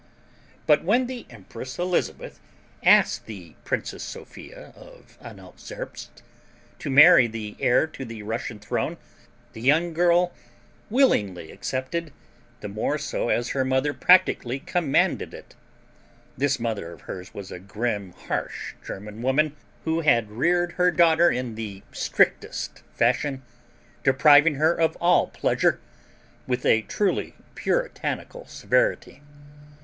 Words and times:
But 0.65 0.83
when 0.83 1.05
the 1.05 1.27
Empress 1.29 1.77
Elizabeth 1.77 2.39
asked 2.81 3.27
the 3.27 3.53
Princess 3.63 4.01
Sophia 4.01 4.73
of 4.75 5.15
Anhalt 5.21 5.59
Zerbst 5.59 6.23
to 6.79 6.89
marry 6.89 7.27
the 7.27 7.55
heir 7.59 7.85
to 7.85 8.03
the 8.03 8.23
Russian 8.23 8.57
throne 8.57 8.97
the 9.53 9.61
young 9.61 9.93
girl 9.93 10.33
willingly 10.89 11.51
accepted, 11.51 12.11
the 12.61 12.67
more 12.67 12.97
so 12.97 13.29
as 13.29 13.49
her 13.49 13.63
mother 13.63 13.93
practically 13.93 14.57
commanded 14.57 15.35
it. 15.35 15.53
This 16.35 16.59
mother 16.59 16.91
of 16.91 17.01
hers 17.01 17.31
was 17.35 17.51
a 17.51 17.59
grim, 17.59 18.13
harsh 18.27 18.73
German 18.83 19.21
woman 19.21 19.55
who 19.83 19.99
had 20.01 20.31
reared 20.31 20.71
her 20.71 20.89
daughter 20.89 21.29
in 21.29 21.53
the 21.53 21.83
strictest 21.91 22.81
fashion, 22.95 23.43
depriving 24.03 24.55
her 24.55 24.73
of 24.73 24.95
all 24.95 25.27
pleasure 25.27 25.79
with 26.47 26.65
a 26.65 26.81
truly 26.81 27.35
puritanical 27.53 28.47
severity. 28.47 29.21